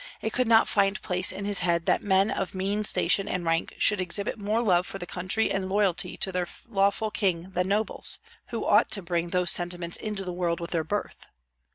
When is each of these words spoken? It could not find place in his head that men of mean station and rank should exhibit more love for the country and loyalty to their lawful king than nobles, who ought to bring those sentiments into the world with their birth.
It 0.19 0.33
could 0.33 0.47
not 0.47 0.67
find 0.67 0.99
place 1.03 1.31
in 1.31 1.45
his 1.45 1.59
head 1.59 1.85
that 1.85 2.01
men 2.01 2.31
of 2.31 2.55
mean 2.55 2.83
station 2.83 3.27
and 3.27 3.45
rank 3.45 3.75
should 3.77 4.01
exhibit 4.01 4.39
more 4.39 4.59
love 4.63 4.87
for 4.87 4.97
the 4.97 5.05
country 5.05 5.51
and 5.51 5.69
loyalty 5.69 6.17
to 6.17 6.31
their 6.31 6.47
lawful 6.67 7.11
king 7.11 7.51
than 7.51 7.67
nobles, 7.67 8.17
who 8.47 8.65
ought 8.65 8.89
to 8.93 9.03
bring 9.03 9.29
those 9.29 9.51
sentiments 9.51 9.97
into 9.97 10.25
the 10.25 10.33
world 10.33 10.59
with 10.59 10.71
their 10.71 10.83
birth. 10.83 11.27